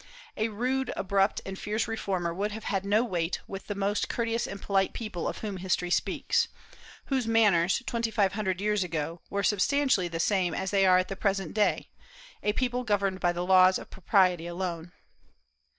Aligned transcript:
A 0.35 0.47
rude, 0.47 0.91
abrupt, 0.97 1.41
and 1.45 1.59
fierce 1.59 1.87
reformer 1.87 2.33
would 2.33 2.51
have 2.53 2.63
had 2.63 2.83
no 2.85 3.03
weight 3.03 3.39
with 3.47 3.67
the 3.67 3.75
most 3.75 4.09
courteous 4.09 4.47
and 4.47 4.59
polite 4.59 4.93
people 4.93 5.27
of 5.27 5.37
whom 5.45 5.57
history 5.57 5.91
speaks; 5.91 6.47
whose 7.05 7.27
manners 7.27 7.83
twenty 7.85 8.09
five 8.09 8.33
hundred 8.33 8.59
years 8.61 8.83
ago 8.83 9.21
were 9.29 9.43
substantially 9.43 10.07
the 10.07 10.19
same 10.19 10.55
as 10.55 10.71
they 10.71 10.87
are 10.87 10.97
at 10.97 11.07
the 11.07 11.15
present 11.15 11.53
day, 11.53 11.91
a 12.41 12.51
people 12.53 12.83
governed 12.83 13.19
by 13.19 13.31
the 13.31 13.45
laws 13.45 13.77
of 13.77 13.91
propriety 13.91 14.47
alone. 14.47 14.91